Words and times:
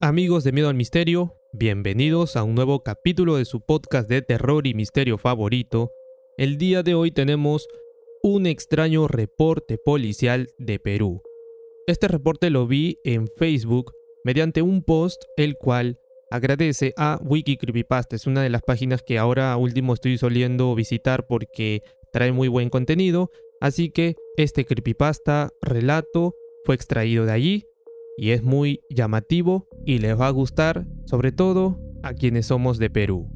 Amigos 0.00 0.44
de 0.44 0.52
Miedo 0.52 0.68
al 0.68 0.74
Misterio, 0.74 1.32
bienvenidos 1.54 2.36
a 2.36 2.42
un 2.42 2.54
nuevo 2.54 2.82
capítulo 2.82 3.36
de 3.36 3.46
su 3.46 3.62
podcast 3.62 4.10
de 4.10 4.20
terror 4.20 4.66
y 4.66 4.74
misterio 4.74 5.16
favorito. 5.16 5.90
El 6.36 6.58
día 6.58 6.82
de 6.82 6.94
hoy 6.94 7.12
tenemos 7.12 7.66
un 8.22 8.46
extraño 8.46 9.08
reporte 9.08 9.78
policial 9.78 10.48
de 10.58 10.78
Perú. 10.78 11.22
Este 11.86 12.08
reporte 12.08 12.50
lo 12.50 12.66
vi 12.66 12.98
en 13.04 13.26
Facebook 13.38 13.94
mediante 14.22 14.60
un 14.60 14.82
post 14.82 15.22
el 15.38 15.56
cual 15.56 15.98
agradece 16.30 16.92
a 16.98 17.18
Wiki 17.24 17.56
Creepypasta. 17.56 18.16
Es 18.16 18.26
una 18.26 18.42
de 18.42 18.50
las 18.50 18.60
páginas 18.60 19.02
que 19.02 19.16
ahora 19.16 19.56
último 19.56 19.94
estoy 19.94 20.18
soliendo 20.18 20.74
visitar 20.74 21.26
porque 21.26 21.80
trae 22.12 22.32
muy 22.32 22.48
buen 22.48 22.68
contenido. 22.68 23.30
Así 23.62 23.88
que 23.88 24.16
este 24.36 24.66
creepypasta 24.66 25.48
relato 25.62 26.34
fue 26.64 26.74
extraído 26.74 27.24
de 27.24 27.32
allí 27.32 27.64
y 28.18 28.32
es 28.32 28.42
muy 28.42 28.80
llamativo 28.90 29.66
y 29.86 29.98
les 29.98 30.20
va 30.20 30.26
a 30.26 30.30
gustar, 30.30 30.86
sobre 31.06 31.32
todo 31.32 31.78
a 32.02 32.12
quienes 32.12 32.46
somos 32.46 32.78
de 32.78 32.90
Perú. 32.90 33.28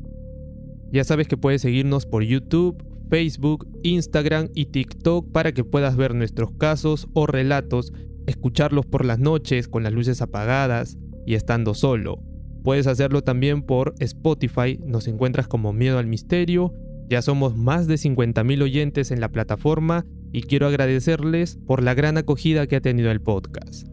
Ya 0.93 1.05
sabes 1.05 1.29
que 1.29 1.37
puedes 1.37 1.63
seguirnos 1.63 2.05
por 2.05 2.25
YouTube, 2.25 2.85
Facebook, 3.09 3.69
Instagram 3.85 4.49
y 4.55 4.67
TikTok 4.67 5.31
para 5.31 5.53
que 5.53 5.65
puedas 5.65 5.97
ver 5.97 6.15
nuestros 6.15 6.51
casos 6.53 7.09
o 7.15 7.27
relatos, 7.27 7.93
escucharlos 8.27 8.85
por 8.85 9.05
las 9.05 9.19
noches 9.19 9.69
con 9.69 9.85
las 9.85 9.93
luces 9.93 10.21
apagadas 10.21 10.99
y 11.25 11.35
estando 11.35 11.75
solo. 11.75 12.23
Puedes 12.65 12.89
hacerlo 12.89 13.23
también 13.23 13.63
por 13.63 13.95
Spotify, 14.01 14.79
nos 14.85 15.07
encuentras 15.07 15.49
como 15.49 15.73
Miedo 15.73 15.99
al 15.99 16.07
Misterio, 16.07 16.75
ya 17.09 17.23
somos 17.23 17.57
más 17.57 17.87
de 17.87 17.95
50.000 17.95 18.63
oyentes 18.63 19.11
en 19.11 19.21
la 19.21 19.31
plataforma 19.31 20.05
y 20.33 20.43
quiero 20.43 20.67
agradecerles 20.67 21.59
por 21.67 21.83
la 21.83 21.95
gran 21.95 22.19
acogida 22.19 22.67
que 22.67 22.77
ha 22.77 22.81
tenido 22.81 23.11
el 23.11 23.21
podcast. 23.21 23.87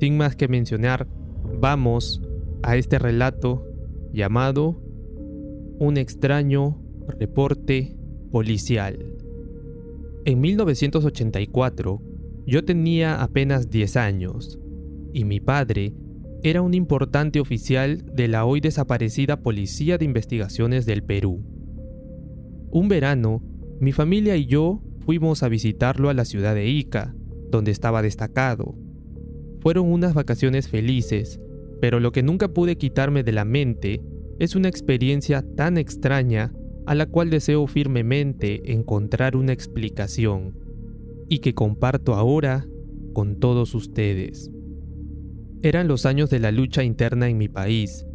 Sin 0.00 0.16
más 0.16 0.36
que 0.36 0.48
mencionar, 0.48 1.06
vamos 1.60 2.22
a 2.62 2.76
este 2.76 2.98
relato 2.98 3.66
llamado 4.12 4.80
Un 5.78 5.96
extraño 5.96 6.80
reporte 7.06 7.96
policial. 8.30 9.14
En 10.24 10.40
1984, 10.40 12.02
yo 12.46 12.64
tenía 12.64 13.22
apenas 13.22 13.70
10 13.70 13.96
años 13.96 14.58
y 15.12 15.24
mi 15.24 15.40
padre 15.40 15.94
era 16.42 16.62
un 16.62 16.74
importante 16.74 17.40
oficial 17.40 18.04
de 18.14 18.28
la 18.28 18.44
hoy 18.44 18.60
desaparecida 18.60 19.40
Policía 19.40 19.98
de 19.98 20.04
Investigaciones 20.04 20.86
del 20.86 21.02
Perú. 21.02 21.42
Un 22.70 22.88
verano, 22.88 23.42
mi 23.80 23.92
familia 23.92 24.36
y 24.36 24.46
yo 24.46 24.82
fuimos 25.00 25.42
a 25.42 25.48
visitarlo 25.48 26.10
a 26.10 26.14
la 26.14 26.24
ciudad 26.24 26.54
de 26.54 26.68
Ica, 26.68 27.14
donde 27.50 27.70
estaba 27.70 28.02
destacado. 28.02 28.76
Fueron 29.60 29.90
unas 29.90 30.14
vacaciones 30.14 30.68
felices, 30.68 31.40
pero 31.80 32.00
lo 32.00 32.12
que 32.12 32.22
nunca 32.22 32.48
pude 32.48 32.76
quitarme 32.76 33.22
de 33.22 33.32
la 33.32 33.44
mente 33.44 34.02
es 34.38 34.54
una 34.54 34.68
experiencia 34.68 35.44
tan 35.56 35.78
extraña 35.78 36.52
a 36.86 36.94
la 36.94 37.06
cual 37.06 37.28
deseo 37.30 37.66
firmemente 37.66 38.72
encontrar 38.72 39.36
una 39.36 39.52
explicación 39.52 40.56
y 41.28 41.40
que 41.40 41.54
comparto 41.54 42.14
ahora 42.14 42.66
con 43.12 43.38
todos 43.40 43.74
ustedes. 43.74 44.50
Eran 45.62 45.88
los 45.88 46.06
años 46.06 46.30
de 46.30 46.38
la 46.38 46.52
lucha 46.52 46.84
interna 46.84 47.28
en 47.28 47.36
mi 47.36 47.48
país, 47.48 48.06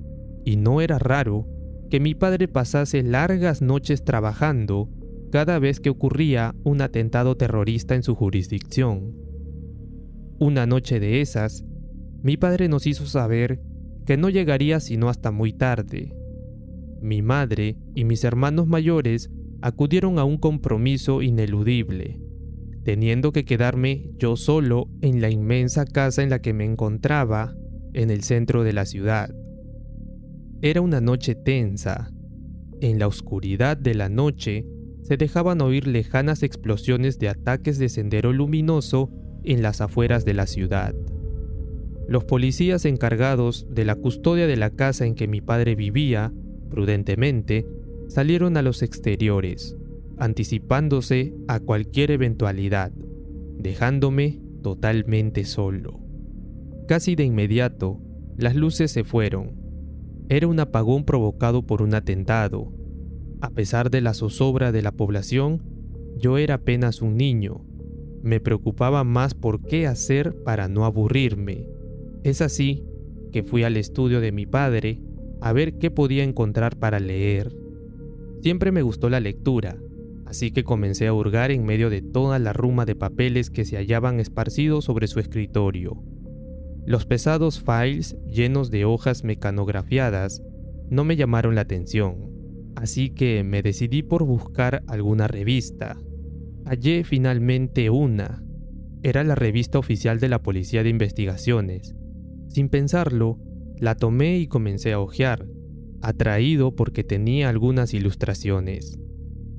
y 0.45 0.55
no 0.55 0.81
era 0.81 0.97
raro 0.97 1.45
que 1.89 1.99
mi 1.99 2.15
padre 2.15 2.47
pasase 2.47 3.03
largas 3.03 3.61
noches 3.61 4.03
trabajando 4.03 4.89
cada 5.31 5.59
vez 5.59 5.79
que 5.79 5.89
ocurría 5.89 6.55
un 6.63 6.81
atentado 6.81 7.35
terrorista 7.35 7.95
en 7.95 8.03
su 8.03 8.15
jurisdicción. 8.15 9.22
Una 10.39 10.65
noche 10.65 10.99
de 10.99 11.21
esas, 11.21 11.63
mi 12.21 12.37
padre 12.37 12.67
nos 12.67 12.87
hizo 12.87 13.05
saber 13.05 13.61
que 14.05 14.17
no 14.17 14.29
llegaría 14.29 14.79
sino 14.79 15.09
hasta 15.09 15.31
muy 15.31 15.53
tarde. 15.53 16.15
Mi 17.01 17.21
madre 17.21 17.77
y 17.95 18.05
mis 18.05 18.23
hermanos 18.23 18.67
mayores 18.67 19.29
acudieron 19.61 20.19
a 20.19 20.23
un 20.23 20.37
compromiso 20.37 21.21
ineludible, 21.21 22.19
teniendo 22.83 23.31
que 23.31 23.45
quedarme 23.45 24.11
yo 24.17 24.35
solo 24.35 24.89
en 25.01 25.21
la 25.21 25.29
inmensa 25.29 25.85
casa 25.85 26.23
en 26.23 26.29
la 26.29 26.39
que 26.39 26.53
me 26.53 26.65
encontraba 26.65 27.55
en 27.93 28.09
el 28.09 28.23
centro 28.23 28.63
de 28.63 28.73
la 28.73 28.85
ciudad. 28.85 29.33
Era 30.61 30.81
una 30.81 31.01
noche 31.01 31.35
tensa. 31.35 32.11
En 32.81 32.99
la 32.99 33.07
oscuridad 33.07 33.77
de 33.77 33.95
la 33.95 34.09
noche 34.09 34.65
se 35.03 35.17
dejaban 35.17 35.61
oír 35.61 35.87
lejanas 35.87 36.43
explosiones 36.43 37.19
de 37.19 37.29
ataques 37.29 37.77
de 37.77 37.89
sendero 37.89 38.33
luminoso 38.33 39.11
en 39.43 39.61
las 39.61 39.81
afueras 39.81 40.25
de 40.25 40.33
la 40.33 40.47
ciudad. 40.47 40.95
Los 42.07 42.25
policías 42.25 42.85
encargados 42.85 43.67
de 43.69 43.85
la 43.85 43.95
custodia 43.95 44.45
de 44.47 44.57
la 44.57 44.71
casa 44.71 45.05
en 45.05 45.15
que 45.15 45.27
mi 45.27 45.41
padre 45.41 45.75
vivía, 45.75 46.33
prudentemente, 46.69 47.65
salieron 48.07 48.57
a 48.57 48.61
los 48.61 48.81
exteriores, 48.81 49.77
anticipándose 50.17 51.33
a 51.47 51.59
cualquier 51.59 52.11
eventualidad, 52.11 52.91
dejándome 53.57 54.41
totalmente 54.61 55.45
solo. 55.45 55.99
Casi 56.87 57.15
de 57.15 57.23
inmediato, 57.23 57.99
las 58.37 58.55
luces 58.55 58.91
se 58.91 59.03
fueron. 59.03 59.55
Era 60.29 60.47
un 60.47 60.59
apagón 60.59 61.05
provocado 61.05 61.65
por 61.65 61.81
un 61.81 61.93
atentado. 61.93 62.73
A 63.41 63.49
pesar 63.51 63.89
de 63.89 64.01
la 64.01 64.13
zozobra 64.13 64.71
de 64.71 64.81
la 64.81 64.91
población, 64.91 65.63
yo 66.17 66.37
era 66.37 66.55
apenas 66.55 67.01
un 67.01 67.17
niño 67.17 67.65
me 68.23 68.39
preocupaba 68.39 69.03
más 69.03 69.33
por 69.33 69.61
qué 69.61 69.85
hacer 69.85 70.33
para 70.43 70.69
no 70.69 70.85
aburrirme. 70.85 71.67
Es 72.23 72.41
así 72.41 72.85
que 73.33 73.43
fui 73.43 73.63
al 73.63 73.75
estudio 73.75 74.21
de 74.21 74.31
mi 74.31 74.45
padre 74.45 75.01
a 75.41 75.51
ver 75.51 75.77
qué 75.77 75.91
podía 75.91 76.23
encontrar 76.23 76.77
para 76.77 77.01
leer. 77.01 77.53
Siempre 78.41 78.71
me 78.71 78.81
gustó 78.81 79.09
la 79.09 79.19
lectura, 79.19 79.77
así 80.25 80.51
que 80.51 80.63
comencé 80.63 81.07
a 81.07 81.13
hurgar 81.13 81.51
en 81.51 81.65
medio 81.65 81.89
de 81.89 82.01
toda 82.01 82.39
la 82.39 82.53
ruma 82.53 82.85
de 82.85 82.95
papeles 82.95 83.49
que 83.49 83.65
se 83.65 83.75
hallaban 83.75 84.21
esparcidos 84.21 84.85
sobre 84.85 85.07
su 85.07 85.19
escritorio. 85.19 86.01
Los 86.85 87.05
pesados 87.05 87.61
files 87.61 88.15
llenos 88.29 88.71
de 88.71 88.85
hojas 88.85 89.25
mecanografiadas 89.25 90.41
no 90.89 91.03
me 91.03 91.17
llamaron 91.17 91.55
la 91.55 91.61
atención, 91.61 92.29
así 92.75 93.09
que 93.09 93.43
me 93.43 93.61
decidí 93.61 94.01
por 94.01 94.23
buscar 94.23 94.83
alguna 94.87 95.27
revista, 95.27 95.97
Hallé 96.65 97.03
finalmente 97.03 97.89
una. 97.89 98.41
Era 99.01 99.25
la 99.25 99.35
revista 99.35 99.79
oficial 99.79 100.19
de 100.21 100.29
la 100.29 100.41
Policía 100.41 100.81
de 100.81 100.89
Investigaciones. 100.89 101.93
Sin 102.47 102.69
pensarlo, 102.69 103.37
la 103.77 103.95
tomé 103.95 104.37
y 104.37 104.47
comencé 104.47 104.93
a 104.93 104.99
hojear, 104.99 105.45
atraído 106.01 106.73
porque 106.73 107.03
tenía 107.03 107.49
algunas 107.49 107.93
ilustraciones. 107.93 108.97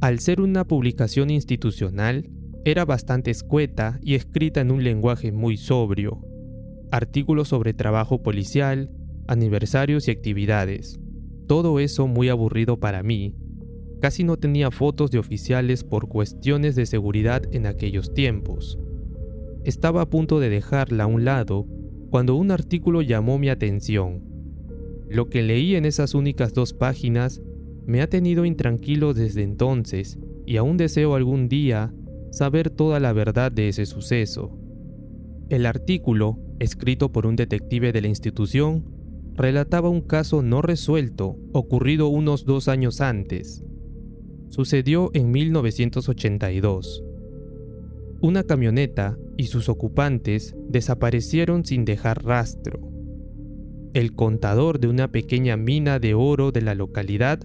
Al 0.01 0.19
ser 0.21 0.41
una 0.41 0.65
publicación 0.65 1.29
institucional, 1.29 2.31
era 2.65 2.87
bastante 2.87 3.31
escueta 3.31 3.99
y 4.03 4.15
escrita 4.15 4.63
en 4.63 4.71
un 4.71 4.83
lenguaje 4.83 5.31
muy 5.31 5.59
sobrio. 5.59 6.23
Artículos 6.91 7.49
sobre 7.49 7.75
trabajo 7.75 8.23
policial, 8.23 8.91
aniversarios 9.29 10.09
y 10.09 10.11
actividades. 10.11 10.99
Todo 11.47 11.81
eso 11.81 12.07
muy 12.07 12.31
aburrido 12.31 12.81
para 12.81 13.03
mí, 13.03 13.35
Casi 14.05 14.23
no 14.23 14.37
tenía 14.37 14.71
fotos 14.71 15.11
de 15.11 15.19
oficiales 15.19 15.83
por 15.83 16.09
cuestiones 16.09 16.77
de 16.77 16.85
seguridad 16.85 17.43
en 17.53 17.65
aquellos 17.65 18.13
tiempos. 18.13 18.79
Estaba 19.65 20.03
a 20.03 20.11
punto 20.11 20.41
de 20.41 20.51
dejarla 20.51 21.05
a 21.05 21.07
un 21.07 21.25
lado 21.25 21.67
cuando 22.11 22.35
un 22.35 22.51
artículo 22.51 23.01
llamó 23.01 23.39
mi 23.39 23.49
atención. 23.49 24.23
Lo 25.09 25.31
que 25.31 25.41
leí 25.41 25.75
en 25.75 25.87
esas 25.87 26.13
únicas 26.13 26.53
dos 26.53 26.75
páginas 26.75 27.41
me 27.87 28.03
ha 28.03 28.11
tenido 28.11 28.45
intranquilo 28.45 29.15
desde 29.15 29.43
entonces 29.43 30.19
y 30.45 30.59
aún 30.59 30.77
deseo 30.77 31.15
algún 31.15 31.49
día 31.49 31.95
saber 32.31 32.69
toda 32.69 33.01
la 33.01 33.15
verdad 33.15 33.51
de 33.51 33.71
ese 33.71 33.87
suceso. 33.87 34.55
El 35.49 35.65
artículo, 35.65 36.39
escrito 36.59 37.11
por 37.11 37.25
un 37.25 37.37
detective 37.37 37.91
de 37.91 38.03
la 38.03 38.09
institución, 38.09 38.85
relataba 39.33 39.89
un 39.89 40.03
caso 40.03 40.43
no 40.43 40.61
resuelto 40.61 41.39
ocurrido 41.55 42.09
unos 42.09 42.45
dos 42.45 42.69
años 42.69 43.01
antes. 43.01 43.65
Sucedió 44.49 45.11
en 45.15 45.31
1982. 45.31 47.05
Una 48.21 48.43
camioneta 48.45 49.19
y 49.37 49.45
sus 49.45 49.69
ocupantes 49.69 50.55
desaparecieron 50.69 51.65
sin 51.65 51.85
dejar 51.85 52.25
rastro. 52.25 52.81
El 53.93 54.15
contador 54.15 54.81
de 54.81 54.89
una 54.89 55.13
pequeña 55.13 55.57
mina 55.57 55.99
de 55.99 56.15
oro 56.15 56.51
de 56.51 56.63
la 56.63 56.75
localidad, 56.75 57.41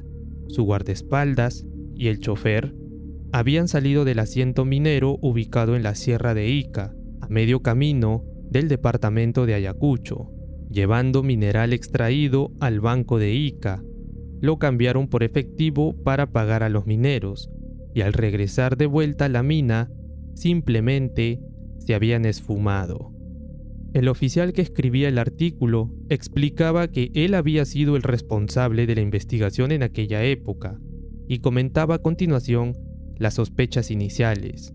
su 0.48 0.64
guardaespaldas 0.64 1.66
y 1.96 2.08
el 2.08 2.20
chofer 2.20 2.74
habían 3.32 3.68
salido 3.68 4.06
del 4.06 4.20
asiento 4.20 4.66
minero 4.66 5.18
ubicado 5.22 5.76
en 5.76 5.84
la 5.84 5.96
sierra 5.96 6.34
de 6.34 6.50
Ica, 6.50 6.96
a 7.22 7.28
medio 7.28 7.62
camino 7.62 8.24
del 8.50 8.68
departamento 8.68 9.46
de 9.46 9.54
Ayacucho, 9.54 10.32
llevando 10.70 11.22
mineral 11.24 11.74
extraído 11.74 12.52
al 12.60 12.80
banco 12.80 13.20
de 13.20 13.34
Ica. 13.34 13.84
Lo 14.42 14.58
cambiaron 14.58 15.08
por 15.08 15.24
efectivo 15.24 15.96
para 16.04 16.32
pagar 16.32 16.64
a 16.64 16.70
los 16.70 16.86
mineros, 16.86 17.50
y 17.94 18.02
al 18.02 18.14
regresar 18.14 18.78
de 18.78 18.86
vuelta 18.86 19.26
a 19.26 19.30
la 19.30 19.44
mina, 19.44 19.92
simplemente 20.36 21.42
se 21.80 21.94
habían 21.94 22.26
esfumado. 22.26 23.12
El 23.94 24.08
oficial 24.08 24.54
que 24.54 24.62
escribía 24.62 25.10
el 25.10 25.18
artículo 25.18 25.92
explicaba 26.10 26.90
que 26.90 27.12
él 27.16 27.34
había 27.34 27.66
sido 27.66 27.96
el 27.96 28.04
responsable 28.04 28.86
de 28.86 28.96
la 28.96 29.02
investigación 29.02 29.72
en 29.72 29.84
aquella 29.84 30.24
época, 30.24 30.80
y 31.28 31.40
comentaba 31.40 31.96
a 31.96 32.00
continuación 32.00 32.74
las 33.18 33.36
sospechas 33.36 33.92
iniciales. 33.92 34.74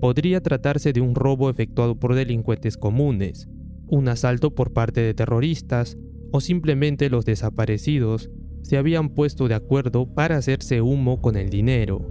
Podría 0.00 0.40
tratarse 0.40 0.92
de 0.92 1.00
un 1.00 1.14
robo 1.14 1.50
efectuado 1.50 1.98
por 1.98 2.14
delincuentes 2.14 2.76
comunes, 2.76 3.48
un 3.88 4.08
asalto 4.08 4.54
por 4.54 4.72
parte 4.72 5.00
de 5.00 5.14
terroristas 5.14 5.96
o 6.30 6.40
simplemente 6.40 7.10
los 7.10 7.24
desaparecidos 7.24 8.30
se 8.62 8.76
habían 8.76 9.10
puesto 9.10 9.48
de 9.48 9.54
acuerdo 9.54 10.06
para 10.06 10.36
hacerse 10.36 10.80
humo 10.80 11.20
con 11.20 11.36
el 11.36 11.50
dinero. 11.50 12.08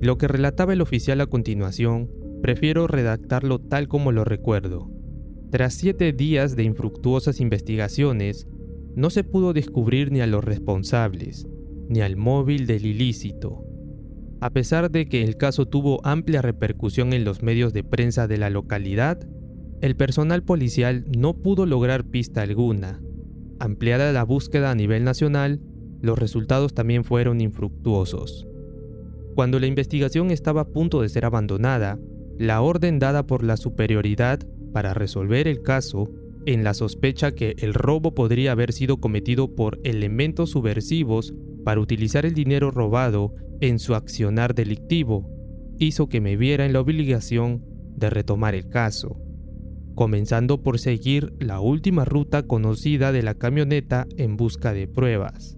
Lo 0.00 0.16
que 0.16 0.28
relataba 0.28 0.72
el 0.72 0.80
oficial 0.80 1.20
a 1.20 1.26
continuación, 1.26 2.10
prefiero 2.40 2.86
redactarlo 2.86 3.58
tal 3.58 3.88
como 3.88 4.12
lo 4.12 4.24
recuerdo. 4.24 4.90
Tras 5.50 5.74
siete 5.74 6.12
días 6.12 6.56
de 6.56 6.62
infructuosas 6.62 7.40
investigaciones, 7.40 8.46
no 8.94 9.10
se 9.10 9.24
pudo 9.24 9.52
descubrir 9.52 10.12
ni 10.12 10.20
a 10.20 10.26
los 10.26 10.44
responsables, 10.44 11.48
ni 11.88 12.00
al 12.00 12.16
móvil 12.16 12.66
del 12.66 12.86
ilícito. 12.86 13.64
A 14.40 14.50
pesar 14.50 14.90
de 14.90 15.08
que 15.08 15.24
el 15.24 15.36
caso 15.36 15.66
tuvo 15.66 16.04
amplia 16.06 16.42
repercusión 16.42 17.12
en 17.12 17.24
los 17.24 17.42
medios 17.42 17.72
de 17.72 17.82
prensa 17.82 18.28
de 18.28 18.38
la 18.38 18.50
localidad, 18.50 19.18
el 19.80 19.96
personal 19.96 20.42
policial 20.42 21.04
no 21.16 21.34
pudo 21.34 21.66
lograr 21.66 22.04
pista 22.04 22.42
alguna. 22.42 23.00
Ampliada 23.58 24.12
la 24.12 24.24
búsqueda 24.24 24.70
a 24.70 24.74
nivel 24.74 25.02
nacional, 25.02 25.60
los 26.00 26.18
resultados 26.18 26.74
también 26.74 27.04
fueron 27.04 27.40
infructuosos. 27.40 28.46
Cuando 29.34 29.58
la 29.60 29.66
investigación 29.66 30.30
estaba 30.30 30.62
a 30.62 30.68
punto 30.68 31.02
de 31.02 31.08
ser 31.08 31.24
abandonada, 31.24 31.98
la 32.38 32.60
orden 32.60 32.98
dada 32.98 33.26
por 33.26 33.42
la 33.44 33.56
superioridad 33.56 34.40
para 34.72 34.94
resolver 34.94 35.48
el 35.48 35.62
caso, 35.62 36.10
en 36.46 36.64
la 36.64 36.72
sospecha 36.72 37.32
que 37.32 37.54
el 37.58 37.74
robo 37.74 38.14
podría 38.14 38.52
haber 38.52 38.72
sido 38.72 38.98
cometido 38.98 39.54
por 39.54 39.78
elementos 39.84 40.50
subversivos 40.50 41.34
para 41.64 41.80
utilizar 41.80 42.24
el 42.24 42.34
dinero 42.34 42.70
robado 42.70 43.34
en 43.60 43.78
su 43.78 43.94
accionar 43.94 44.54
delictivo, 44.54 45.28
hizo 45.78 46.08
que 46.08 46.20
me 46.20 46.36
viera 46.36 46.64
en 46.64 46.72
la 46.72 46.80
obligación 46.80 47.64
de 47.96 48.10
retomar 48.10 48.54
el 48.54 48.68
caso, 48.68 49.20
comenzando 49.94 50.62
por 50.62 50.78
seguir 50.78 51.32
la 51.40 51.60
última 51.60 52.04
ruta 52.04 52.44
conocida 52.44 53.12
de 53.12 53.22
la 53.22 53.34
camioneta 53.34 54.06
en 54.16 54.36
busca 54.36 54.72
de 54.72 54.86
pruebas. 54.86 55.57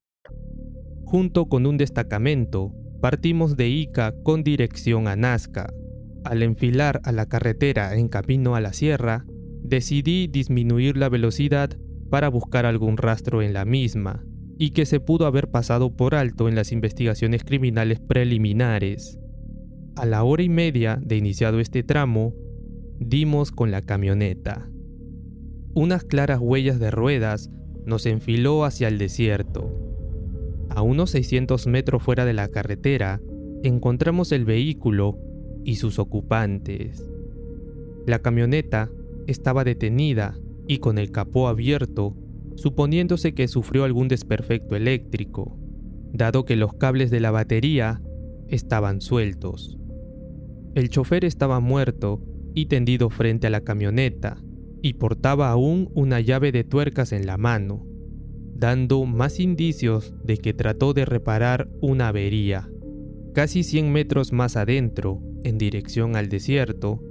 Junto 1.11 1.47
con 1.47 1.65
un 1.65 1.75
destacamento, 1.75 2.71
partimos 3.01 3.57
de 3.57 3.67
Ica 3.67 4.15
con 4.23 4.45
dirección 4.45 5.09
a 5.09 5.17
Nazca. 5.17 5.73
Al 6.23 6.41
enfilar 6.41 7.01
a 7.03 7.11
la 7.11 7.25
carretera 7.25 7.97
en 7.97 8.07
camino 8.07 8.55
a 8.55 8.61
la 8.61 8.71
sierra, 8.71 9.25
decidí 9.61 10.27
disminuir 10.27 10.95
la 10.95 11.09
velocidad 11.09 11.77
para 12.09 12.29
buscar 12.29 12.65
algún 12.65 12.95
rastro 12.95 13.41
en 13.41 13.51
la 13.51 13.65
misma 13.65 14.23
y 14.57 14.69
que 14.69 14.85
se 14.85 15.01
pudo 15.01 15.25
haber 15.25 15.49
pasado 15.49 15.97
por 15.97 16.15
alto 16.15 16.47
en 16.47 16.55
las 16.55 16.71
investigaciones 16.71 17.43
criminales 17.43 17.99
preliminares. 17.99 19.19
A 19.97 20.05
la 20.05 20.23
hora 20.23 20.43
y 20.43 20.49
media 20.49 20.97
de 21.03 21.17
iniciado 21.17 21.59
este 21.59 21.83
tramo, 21.83 22.33
dimos 23.01 23.51
con 23.51 23.69
la 23.69 23.81
camioneta. 23.81 24.69
Unas 25.73 26.05
claras 26.05 26.39
huellas 26.39 26.79
de 26.79 26.89
ruedas 26.89 27.51
nos 27.85 28.05
enfiló 28.05 28.63
hacia 28.63 28.87
el 28.87 28.97
desierto. 28.97 29.90
A 30.73 30.81
unos 30.83 31.11
600 31.11 31.67
metros 31.67 32.01
fuera 32.01 32.23
de 32.25 32.33
la 32.33 32.47
carretera, 32.47 33.21
encontramos 33.61 34.31
el 34.31 34.45
vehículo 34.45 35.19
y 35.65 35.75
sus 35.75 35.99
ocupantes. 35.99 37.09
La 38.07 38.19
camioneta 38.19 38.89
estaba 39.27 39.63
detenida 39.63 40.37
y 40.67 40.79
con 40.79 40.97
el 40.97 41.11
capó 41.11 41.49
abierto 41.49 42.15
suponiéndose 42.55 43.33
que 43.33 43.47
sufrió 43.47 43.83
algún 43.83 44.07
desperfecto 44.07 44.75
eléctrico, 44.75 45.57
dado 46.13 46.45
que 46.45 46.55
los 46.55 46.73
cables 46.73 47.11
de 47.11 47.19
la 47.19 47.31
batería 47.31 48.01
estaban 48.47 49.01
sueltos. 49.01 49.77
El 50.73 50.89
chofer 50.89 51.25
estaba 51.25 51.59
muerto 51.59 52.21
y 52.53 52.67
tendido 52.67 53.09
frente 53.09 53.47
a 53.47 53.49
la 53.49 53.61
camioneta, 53.61 54.41
y 54.81 54.93
portaba 54.93 55.49
aún 55.49 55.89
una 55.93 56.21
llave 56.21 56.51
de 56.51 56.63
tuercas 56.63 57.11
en 57.11 57.25
la 57.25 57.37
mano, 57.37 57.85
dando 58.61 59.03
más 59.05 59.39
indicios 59.39 60.13
de 60.23 60.37
que 60.37 60.53
trató 60.53 60.93
de 60.93 61.03
reparar 61.03 61.67
una 61.81 62.09
avería. 62.09 62.69
Casi 63.33 63.63
100 63.63 63.91
metros 63.91 64.33
más 64.33 64.55
adentro, 64.55 65.19
en 65.43 65.57
dirección 65.57 66.15
al 66.15 66.29
desierto, 66.29 67.01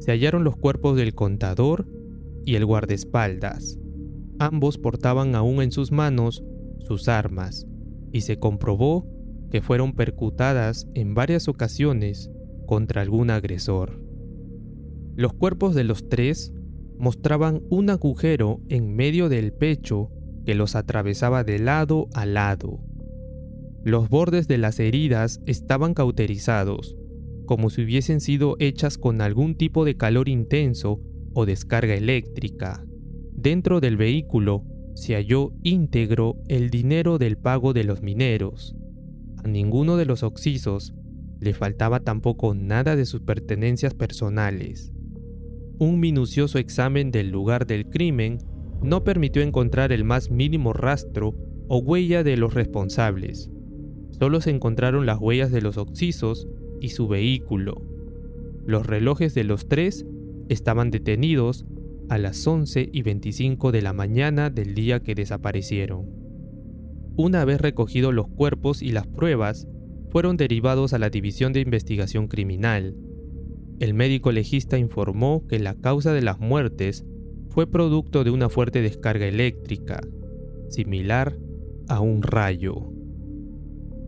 se 0.00 0.12
hallaron 0.12 0.44
los 0.44 0.58
cuerpos 0.58 0.98
del 0.98 1.14
contador 1.14 1.88
y 2.44 2.56
el 2.56 2.66
guardaespaldas. 2.66 3.78
Ambos 4.38 4.76
portaban 4.76 5.34
aún 5.34 5.62
en 5.62 5.72
sus 5.72 5.92
manos 5.92 6.44
sus 6.78 7.08
armas, 7.08 7.66
y 8.12 8.20
se 8.20 8.38
comprobó 8.38 9.08
que 9.50 9.62
fueron 9.62 9.94
percutadas 9.94 10.88
en 10.92 11.14
varias 11.14 11.48
ocasiones 11.48 12.30
contra 12.66 13.00
algún 13.00 13.30
agresor. 13.30 13.98
Los 15.16 15.32
cuerpos 15.32 15.74
de 15.74 15.84
los 15.84 16.06
tres 16.10 16.52
mostraban 16.98 17.62
un 17.70 17.88
agujero 17.88 18.60
en 18.68 18.94
medio 18.94 19.30
del 19.30 19.54
pecho 19.54 20.10
que 20.48 20.54
los 20.54 20.76
atravesaba 20.76 21.44
de 21.44 21.58
lado 21.58 22.08
a 22.14 22.24
lado. 22.24 22.80
Los 23.84 24.08
bordes 24.08 24.48
de 24.48 24.56
las 24.56 24.80
heridas 24.80 25.42
estaban 25.44 25.92
cauterizados, 25.92 26.96
como 27.44 27.68
si 27.68 27.82
hubiesen 27.82 28.22
sido 28.22 28.56
hechas 28.58 28.96
con 28.96 29.20
algún 29.20 29.56
tipo 29.56 29.84
de 29.84 29.98
calor 29.98 30.26
intenso 30.26 31.02
o 31.34 31.44
descarga 31.44 31.92
eléctrica. 31.92 32.82
Dentro 33.34 33.80
del 33.80 33.98
vehículo 33.98 34.64
se 34.94 35.16
halló 35.16 35.52
íntegro 35.64 36.36
el 36.48 36.70
dinero 36.70 37.18
del 37.18 37.36
pago 37.36 37.74
de 37.74 37.84
los 37.84 38.00
mineros. 38.00 38.74
A 39.44 39.48
ninguno 39.48 39.98
de 39.98 40.06
los 40.06 40.22
occisos 40.22 40.94
le 41.40 41.52
faltaba 41.52 42.00
tampoco 42.00 42.54
nada 42.54 42.96
de 42.96 43.04
sus 43.04 43.20
pertenencias 43.20 43.92
personales. 43.92 44.94
Un 45.78 46.00
minucioso 46.00 46.56
examen 46.56 47.10
del 47.10 47.28
lugar 47.28 47.66
del 47.66 47.90
crimen 47.90 48.38
no 48.82 49.04
permitió 49.04 49.42
encontrar 49.42 49.92
el 49.92 50.04
más 50.04 50.30
mínimo 50.30 50.72
rastro 50.72 51.34
o 51.68 51.78
huella 51.78 52.22
de 52.22 52.36
los 52.36 52.54
responsables. 52.54 53.50
Solo 54.10 54.40
se 54.40 54.50
encontraron 54.50 55.06
las 55.06 55.18
huellas 55.18 55.52
de 55.52 55.60
los 55.60 55.76
occisos 55.76 56.48
y 56.80 56.90
su 56.90 57.08
vehículo. 57.08 57.82
Los 58.66 58.86
relojes 58.86 59.34
de 59.34 59.44
los 59.44 59.68
tres 59.68 60.06
estaban 60.48 60.90
detenidos 60.90 61.66
a 62.08 62.18
las 62.18 62.46
11 62.46 62.88
y 62.92 63.02
25 63.02 63.70
de 63.70 63.82
la 63.82 63.92
mañana 63.92 64.50
del 64.50 64.74
día 64.74 65.00
que 65.00 65.14
desaparecieron. 65.14 66.06
Una 67.16 67.44
vez 67.44 67.60
recogidos 67.60 68.14
los 68.14 68.28
cuerpos 68.28 68.82
y 68.82 68.92
las 68.92 69.06
pruebas, 69.06 69.66
fueron 70.10 70.36
derivados 70.36 70.94
a 70.94 70.98
la 70.98 71.10
División 71.10 71.52
de 71.52 71.60
Investigación 71.60 72.28
Criminal. 72.28 72.96
El 73.78 73.92
médico 73.94 74.32
legista 74.32 74.78
informó 74.78 75.46
que 75.46 75.58
la 75.58 75.74
causa 75.74 76.12
de 76.12 76.22
las 76.22 76.40
muertes 76.40 77.04
fue 77.58 77.66
producto 77.66 78.22
de 78.22 78.30
una 78.30 78.48
fuerte 78.48 78.82
descarga 78.82 79.26
eléctrica, 79.26 80.00
similar 80.68 81.36
a 81.88 81.98
un 81.98 82.22
rayo. 82.22 82.92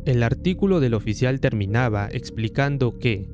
El 0.07 0.23
artículo 0.23 0.79
del 0.79 0.95
oficial 0.95 1.41
terminaba 1.41 2.09
explicando 2.13 2.97
que, 2.97 3.29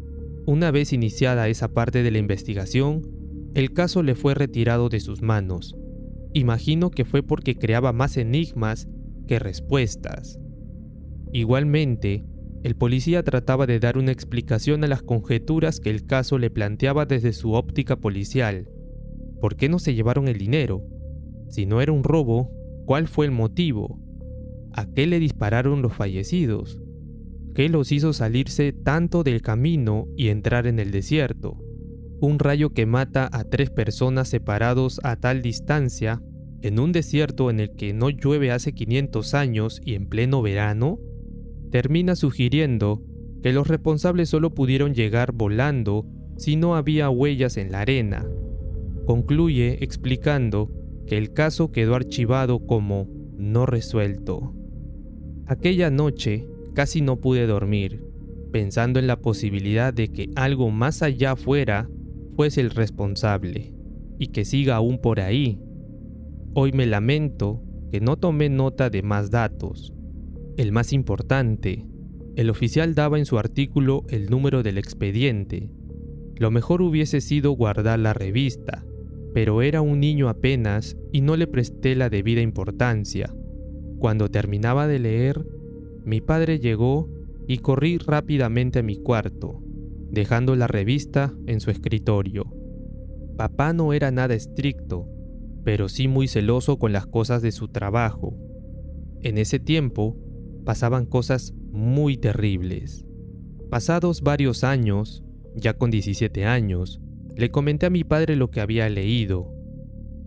una 0.46 0.70
vez 0.70 0.94
iniciada 0.94 1.48
esa 1.48 1.68
parte 1.68 2.02
de 2.02 2.10
la 2.10 2.16
investigación, 2.16 3.02
el 3.52 3.74
caso 3.74 4.02
le 4.02 4.14
fue 4.14 4.32
retirado 4.32 4.88
de 4.88 5.00
sus 5.00 5.20
manos. 5.20 5.76
Imagino 6.32 6.90
que 6.90 7.04
fue 7.04 7.22
porque 7.22 7.54
creaba 7.54 7.92
más 7.92 8.16
enigmas 8.16 8.88
que 9.28 9.38
respuestas. 9.38 10.38
Igualmente, 11.34 12.24
el 12.62 12.74
policía 12.74 13.22
trataba 13.22 13.66
de 13.66 13.80
dar 13.80 13.98
una 13.98 14.12
explicación 14.12 14.82
a 14.82 14.86
las 14.86 15.02
conjeturas 15.02 15.78
que 15.78 15.90
el 15.90 16.06
caso 16.06 16.38
le 16.38 16.48
planteaba 16.48 17.04
desde 17.04 17.34
su 17.34 17.52
óptica 17.52 17.96
policial. 17.96 18.70
¿Por 19.40 19.56
qué 19.56 19.68
no 19.68 19.78
se 19.78 19.94
llevaron 19.94 20.28
el 20.28 20.38
dinero? 20.38 20.82
Si 21.48 21.66
no 21.66 21.80
era 21.80 21.92
un 21.92 22.04
robo, 22.04 22.50
¿cuál 22.86 23.08
fue 23.08 23.26
el 23.26 23.32
motivo? 23.32 24.00
¿A 24.72 24.86
qué 24.86 25.06
le 25.06 25.18
dispararon 25.18 25.82
los 25.82 25.94
fallecidos? 25.94 26.80
¿Qué 27.54 27.68
los 27.68 27.92
hizo 27.92 28.12
salirse 28.12 28.72
tanto 28.72 29.22
del 29.22 29.40
camino 29.40 30.06
y 30.16 30.28
entrar 30.28 30.66
en 30.66 30.78
el 30.78 30.90
desierto? 30.90 31.56
Un 32.20 32.38
rayo 32.38 32.70
que 32.70 32.86
mata 32.86 33.28
a 33.32 33.44
tres 33.44 33.70
personas 33.70 34.28
separados 34.28 35.00
a 35.02 35.16
tal 35.16 35.42
distancia, 35.42 36.22
en 36.62 36.78
un 36.78 36.92
desierto 36.92 37.50
en 37.50 37.60
el 37.60 37.74
que 37.74 37.92
no 37.92 38.10
llueve 38.10 38.50
hace 38.50 38.72
500 38.72 39.34
años 39.34 39.80
y 39.84 39.94
en 39.94 40.06
pleno 40.08 40.42
verano, 40.42 40.98
termina 41.70 42.16
sugiriendo 42.16 43.02
que 43.42 43.52
los 43.52 43.68
responsables 43.68 44.28
solo 44.28 44.54
pudieron 44.54 44.94
llegar 44.94 45.32
volando 45.32 46.06
si 46.36 46.56
no 46.56 46.74
había 46.74 47.10
huellas 47.10 47.56
en 47.56 47.72
la 47.72 47.80
arena. 47.80 48.26
Concluye 49.06 49.84
explicando 49.84 50.68
que 51.06 51.16
el 51.16 51.32
caso 51.32 51.70
quedó 51.70 51.94
archivado 51.94 52.66
como 52.66 53.08
no 53.36 53.64
resuelto. 53.64 54.52
Aquella 55.46 55.90
noche 55.90 56.44
casi 56.74 57.02
no 57.02 57.20
pude 57.20 57.46
dormir, 57.46 58.04
pensando 58.50 58.98
en 58.98 59.06
la 59.06 59.20
posibilidad 59.20 59.94
de 59.94 60.08
que 60.08 60.30
algo 60.34 60.72
más 60.72 61.02
allá 61.02 61.32
afuera 61.32 61.88
fuese 62.34 62.60
el 62.60 62.70
responsable, 62.70 63.72
y 64.18 64.28
que 64.28 64.44
siga 64.44 64.74
aún 64.74 64.98
por 64.98 65.20
ahí. 65.20 65.60
Hoy 66.54 66.72
me 66.72 66.86
lamento 66.86 67.62
que 67.92 68.00
no 68.00 68.16
tomé 68.16 68.48
nota 68.48 68.90
de 68.90 69.02
más 69.02 69.30
datos. 69.30 69.94
El 70.56 70.72
más 70.72 70.92
importante, 70.92 71.86
el 72.34 72.50
oficial 72.50 72.96
daba 72.96 73.18
en 73.18 73.26
su 73.26 73.38
artículo 73.38 74.04
el 74.08 74.30
número 74.30 74.64
del 74.64 74.78
expediente. 74.78 75.70
Lo 76.34 76.50
mejor 76.50 76.82
hubiese 76.82 77.20
sido 77.20 77.52
guardar 77.52 78.00
la 78.00 78.12
revista, 78.12 78.84
pero 79.36 79.60
era 79.60 79.82
un 79.82 80.00
niño 80.00 80.30
apenas 80.30 80.96
y 81.12 81.20
no 81.20 81.36
le 81.36 81.46
presté 81.46 81.94
la 81.94 82.08
debida 82.08 82.40
importancia. 82.40 83.34
Cuando 83.98 84.30
terminaba 84.30 84.86
de 84.86 84.98
leer, 84.98 85.46
mi 86.06 86.22
padre 86.22 86.58
llegó 86.58 87.10
y 87.46 87.58
corrí 87.58 87.98
rápidamente 87.98 88.78
a 88.78 88.82
mi 88.82 88.96
cuarto, 88.96 89.62
dejando 90.10 90.56
la 90.56 90.68
revista 90.68 91.34
en 91.46 91.60
su 91.60 91.70
escritorio. 91.70 92.46
Papá 93.36 93.74
no 93.74 93.92
era 93.92 94.10
nada 94.10 94.32
estricto, 94.32 95.06
pero 95.64 95.90
sí 95.90 96.08
muy 96.08 96.28
celoso 96.28 96.78
con 96.78 96.94
las 96.94 97.06
cosas 97.06 97.42
de 97.42 97.52
su 97.52 97.68
trabajo. 97.68 98.34
En 99.20 99.36
ese 99.36 99.58
tiempo 99.58 100.16
pasaban 100.64 101.04
cosas 101.04 101.52
muy 101.72 102.16
terribles. 102.16 103.04
Pasados 103.68 104.22
varios 104.22 104.64
años, 104.64 105.22
ya 105.54 105.74
con 105.74 105.90
17 105.90 106.46
años, 106.46 107.02
le 107.36 107.50
comenté 107.50 107.86
a 107.86 107.90
mi 107.90 108.02
padre 108.02 108.34
lo 108.34 108.50
que 108.50 108.60
había 108.60 108.88
leído. 108.88 109.52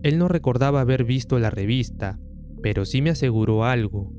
Él 0.02 0.16
no 0.18 0.28
recordaba 0.28 0.80
haber 0.80 1.04
visto 1.04 1.38
la 1.38 1.50
revista, 1.50 2.20
pero 2.62 2.84
sí 2.84 3.02
me 3.02 3.10
aseguró 3.10 3.64
algo, 3.64 4.12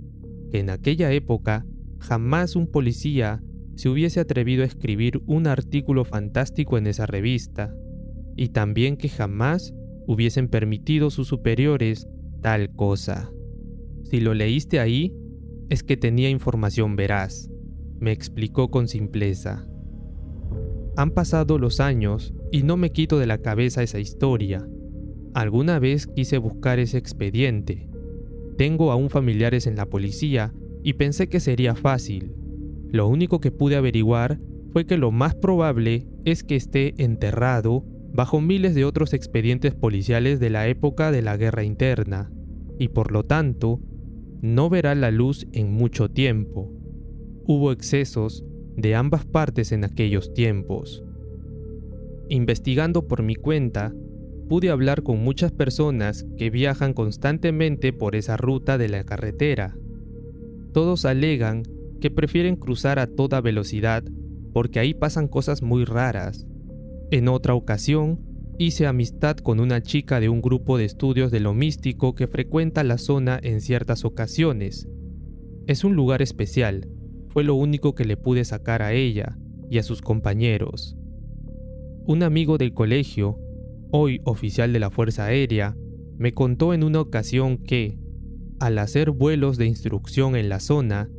que 0.52 0.60
en 0.60 0.70
aquella 0.70 1.12
época 1.12 1.66
jamás 2.00 2.56
un 2.56 2.68
policía 2.68 3.42
se 3.76 3.88
hubiese 3.88 4.20
atrevido 4.20 4.64
a 4.64 4.68
escribir 4.68 5.22
un 5.26 5.48
artículo 5.48 6.04
fantástico 6.04 6.78
en 6.78 6.88
esa 6.88 7.06
revista, 7.06 7.74
y 8.36 8.50
también 8.50 8.98
que 8.98 9.10
jamás 9.10 9.74
hubiesen 10.06 10.50
permitido 10.50 11.10
sus 11.10 11.28
superiores 11.28 12.08
tal 12.42 12.74
cosa. 12.74 13.32
Si 14.04 14.20
lo 14.20 14.34
leíste 14.34 14.80
ahí, 14.80 15.16
es 15.70 15.84
que 15.84 15.96
tenía 15.96 16.30
información 16.30 16.98
veraz, 16.98 17.50
me 18.00 18.12
explicó 18.12 18.70
con 18.70 18.90
simpleza. 18.90 19.66
Han 20.98 21.12
pasado 21.12 21.58
los 21.58 21.80
años 21.80 22.34
y 22.52 22.64
no 22.64 22.78
me 22.78 22.92
quito 22.92 23.18
de 23.20 23.28
la 23.28 23.38
cabeza 23.38 23.84
esa 23.84 24.00
historia. 24.00 24.68
Alguna 25.34 25.80
vez 25.80 26.08
quise 26.08 26.38
buscar 26.38 26.80
ese 26.80 26.98
expediente, 26.98 27.92
tengo 28.62 28.92
aún 28.92 29.10
familiares 29.10 29.66
en 29.66 29.76
la 29.76 29.88
policía 29.88 30.54
y 30.84 30.94
pensé 30.94 31.30
que 31.30 31.40
sería 31.40 31.74
fácil. 31.74 32.36
Lo 32.90 33.08
único 33.08 33.40
que 33.40 33.50
pude 33.52 33.76
averiguar 33.76 34.40
fue 34.72 34.86
que 34.86 34.98
lo 34.98 35.12
más 35.12 35.34
probable 35.34 36.06
es 36.26 36.44
que 36.44 36.56
esté 36.56 36.94
enterrado 37.04 37.84
bajo 38.14 38.40
miles 38.40 38.76
de 38.76 38.86
otros 38.86 39.14
expedientes 39.14 39.74
policiales 39.74 40.40
de 40.40 40.52
la 40.52 40.68
época 40.68 41.12
de 41.12 41.24
la 41.24 41.38
guerra 41.38 41.64
interna, 41.64 42.32
y 42.78 42.90
por 42.90 43.12
lo 43.12 43.24
tanto, 43.24 43.80
no 44.42 44.70
verá 44.70 44.94
la 44.94 45.10
luz 45.10 45.48
en 45.54 45.72
mucho 45.72 46.10
tiempo. 46.12 46.72
Hubo 47.48 47.72
excesos 47.72 48.46
de 48.76 48.94
ambas 48.94 49.26
partes 49.26 49.72
en 49.72 49.86
aquellos 49.86 50.34
tiempos. 50.36 51.04
Investigando 52.32 53.10
por 53.10 53.24
mi 53.24 53.36
cuenta, 53.36 53.94
pude 54.48 54.70
hablar 54.70 55.04
con 55.04 55.22
muchas 55.22 55.52
personas 55.52 56.26
que 56.38 56.50
viajan 56.50 56.94
constantemente 56.94 57.92
por 57.92 58.16
esa 58.16 58.38
ruta 58.38 58.78
de 58.78 58.88
la 58.88 59.04
carretera. 59.04 59.76
Todos 60.72 61.04
alegan 61.04 61.64
que 62.00 62.10
prefieren 62.10 62.56
cruzar 62.56 63.00
a 63.00 63.08
toda 63.08 63.42
velocidad 63.42 64.06
porque 64.54 64.80
ahí 64.80 64.94
pasan 64.94 65.28
cosas 65.28 65.62
muy 65.62 65.84
raras. 65.84 66.48
En 67.12 67.28
otra 67.28 67.54
ocasión, 67.54 68.22
hice 68.58 68.88
amistad 68.88 69.36
con 69.36 69.60
una 69.60 69.82
chica 69.82 70.22
de 70.22 70.30
un 70.30 70.42
grupo 70.42 70.78
de 70.78 70.86
estudios 70.86 71.32
de 71.32 71.42
lo 71.42 71.54
místico 71.54 72.16
que 72.16 72.28
frecuenta 72.28 72.86
la 72.86 72.98
zona 72.98 73.42
en 73.44 73.60
ciertas 73.60 74.06
ocasiones. 74.06 74.88
Es 75.68 75.84
un 75.84 75.98
lugar 75.98 76.22
especial, 76.22 76.88
fue 77.28 77.44
lo 77.44 77.56
único 77.56 77.94
que 77.94 78.06
le 78.06 78.16
pude 78.16 78.46
sacar 78.46 78.84
a 78.84 78.94
ella 78.94 79.38
y 79.70 79.80
a 79.80 79.84
sus 79.84 80.02
compañeros. 80.02 80.96
Un 82.06 82.24
amigo 82.24 82.58
del 82.58 82.74
colegio 82.74 83.38
hoy 83.92 84.22
oficial 84.24 84.74
de 84.74 84.80
la 84.80 84.90
Fuerza 84.90 85.26
Aérea, 85.26 85.76
me 86.18 86.34
contó 86.34 86.74
en 86.74 86.84
una 86.84 87.02
ocasión 87.02 87.58
que, 87.58 87.98
al 88.60 88.78
hacer 88.80 89.12
vuelos 89.12 89.58
de 89.58 89.66
instrucción 89.66 90.36
en 90.36 90.50
la 90.50 90.60
zona, 90.60 91.10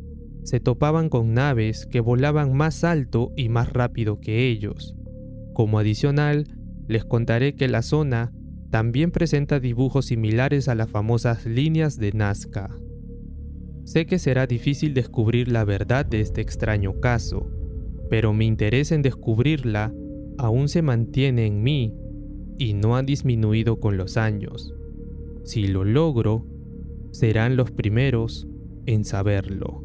se 0.42 0.58
topaban 0.58 1.08
con 1.08 1.34
naves 1.34 1.86
que 1.86 2.00
volaban 2.00 2.56
más 2.56 2.82
alto 2.82 3.32
y 3.36 3.48
más 3.48 3.72
rápido 3.72 4.20
que 4.20 4.48
ellos. 4.48 4.96
Como 5.52 5.78
adicional, 5.78 6.46
les 6.88 7.04
contaré 7.04 7.54
que 7.54 7.68
la 7.68 7.82
zona 7.82 8.32
también 8.70 9.10
presenta 9.10 9.60
dibujos 9.60 10.06
similares 10.06 10.68
a 10.68 10.74
las 10.74 10.90
famosas 10.90 11.46
líneas 11.46 11.98
de 11.98 12.12
Nazca. 12.12 12.70
Sé 13.84 14.06
que 14.06 14.18
será 14.18 14.46
difícil 14.46 14.94
descubrir 14.94 15.48
la 15.48 15.64
verdad 15.64 16.06
de 16.06 16.20
este 16.20 16.40
extraño 16.40 17.00
caso, 17.00 17.50
pero 18.08 18.32
mi 18.32 18.46
interés 18.46 18.92
en 18.92 19.02
descubrirla 19.02 19.92
aún 20.38 20.68
se 20.68 20.82
mantiene 20.82 21.46
en 21.46 21.62
mí 21.62 21.94
y 22.58 22.74
no 22.74 22.96
ha 22.96 23.02
disminuido 23.02 23.80
con 23.80 23.96
los 23.96 24.16
años. 24.16 24.74
Si 25.44 25.66
lo 25.66 25.84
logro, 25.84 26.46
serán 27.10 27.56
los 27.56 27.70
primeros 27.70 28.46
en 28.86 29.04
saberlo. 29.04 29.84